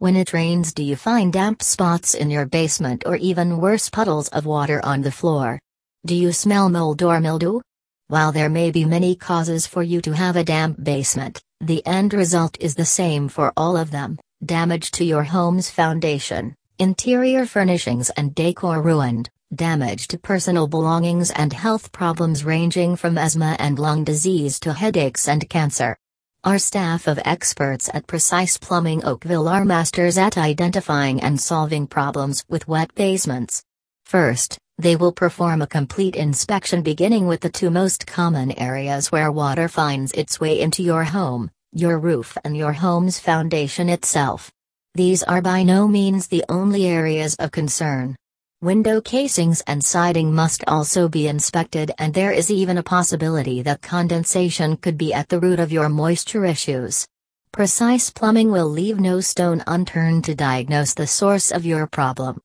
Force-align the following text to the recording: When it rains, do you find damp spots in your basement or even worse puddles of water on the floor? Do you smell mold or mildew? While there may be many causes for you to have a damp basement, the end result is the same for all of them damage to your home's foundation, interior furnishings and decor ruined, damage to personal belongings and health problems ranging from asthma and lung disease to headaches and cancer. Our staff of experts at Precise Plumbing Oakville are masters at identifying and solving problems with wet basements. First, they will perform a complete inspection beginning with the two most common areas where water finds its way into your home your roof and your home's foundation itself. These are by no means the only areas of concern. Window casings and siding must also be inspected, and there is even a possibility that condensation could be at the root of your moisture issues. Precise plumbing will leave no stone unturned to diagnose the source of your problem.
When 0.00 0.16
it 0.16 0.32
rains, 0.32 0.72
do 0.72 0.82
you 0.82 0.96
find 0.96 1.30
damp 1.30 1.62
spots 1.62 2.14
in 2.14 2.30
your 2.30 2.46
basement 2.46 3.02
or 3.04 3.16
even 3.16 3.60
worse 3.60 3.90
puddles 3.90 4.28
of 4.28 4.46
water 4.46 4.80
on 4.82 5.02
the 5.02 5.12
floor? 5.12 5.60
Do 6.06 6.14
you 6.14 6.32
smell 6.32 6.70
mold 6.70 7.02
or 7.02 7.20
mildew? 7.20 7.60
While 8.08 8.32
there 8.32 8.48
may 8.48 8.70
be 8.70 8.86
many 8.86 9.14
causes 9.14 9.66
for 9.66 9.82
you 9.82 10.00
to 10.00 10.12
have 10.12 10.36
a 10.36 10.42
damp 10.42 10.82
basement, 10.82 11.42
the 11.60 11.86
end 11.86 12.14
result 12.14 12.56
is 12.60 12.74
the 12.74 12.86
same 12.86 13.28
for 13.28 13.52
all 13.58 13.76
of 13.76 13.90
them 13.90 14.18
damage 14.42 14.90
to 14.92 15.04
your 15.04 15.22
home's 15.22 15.68
foundation, 15.68 16.54
interior 16.78 17.44
furnishings 17.44 18.08
and 18.16 18.34
decor 18.34 18.80
ruined, 18.80 19.28
damage 19.54 20.08
to 20.08 20.16
personal 20.16 20.66
belongings 20.66 21.30
and 21.30 21.52
health 21.52 21.92
problems 21.92 22.42
ranging 22.42 22.96
from 22.96 23.18
asthma 23.18 23.54
and 23.58 23.78
lung 23.78 24.02
disease 24.04 24.58
to 24.60 24.72
headaches 24.72 25.28
and 25.28 25.46
cancer. 25.50 25.94
Our 26.42 26.58
staff 26.58 27.06
of 27.06 27.20
experts 27.22 27.90
at 27.92 28.06
Precise 28.06 28.56
Plumbing 28.56 29.04
Oakville 29.04 29.46
are 29.46 29.62
masters 29.62 30.16
at 30.16 30.38
identifying 30.38 31.20
and 31.20 31.38
solving 31.38 31.86
problems 31.86 32.46
with 32.48 32.66
wet 32.66 32.94
basements. 32.94 33.62
First, 34.06 34.56
they 34.78 34.96
will 34.96 35.12
perform 35.12 35.60
a 35.60 35.66
complete 35.66 36.16
inspection 36.16 36.80
beginning 36.80 37.26
with 37.26 37.42
the 37.42 37.50
two 37.50 37.68
most 37.68 38.06
common 38.06 38.52
areas 38.52 39.12
where 39.12 39.30
water 39.30 39.68
finds 39.68 40.12
its 40.12 40.40
way 40.40 40.58
into 40.58 40.82
your 40.82 41.04
home 41.04 41.50
your 41.72 41.98
roof 41.98 42.38
and 42.42 42.56
your 42.56 42.72
home's 42.72 43.20
foundation 43.20 43.90
itself. 43.90 44.50
These 44.94 45.22
are 45.22 45.42
by 45.42 45.62
no 45.62 45.86
means 45.86 46.26
the 46.26 46.44
only 46.48 46.86
areas 46.86 47.34
of 47.34 47.52
concern. 47.52 48.16
Window 48.62 49.00
casings 49.00 49.62
and 49.62 49.82
siding 49.82 50.34
must 50.34 50.62
also 50.66 51.08
be 51.08 51.28
inspected, 51.28 51.92
and 51.96 52.12
there 52.12 52.30
is 52.30 52.50
even 52.50 52.76
a 52.76 52.82
possibility 52.82 53.62
that 53.62 53.80
condensation 53.80 54.76
could 54.76 54.98
be 54.98 55.14
at 55.14 55.30
the 55.30 55.40
root 55.40 55.58
of 55.58 55.72
your 55.72 55.88
moisture 55.88 56.44
issues. 56.44 57.06
Precise 57.52 58.10
plumbing 58.10 58.52
will 58.52 58.68
leave 58.68 59.00
no 59.00 59.18
stone 59.22 59.64
unturned 59.66 60.24
to 60.24 60.34
diagnose 60.34 60.92
the 60.92 61.06
source 61.06 61.50
of 61.50 61.64
your 61.64 61.86
problem. 61.86 62.36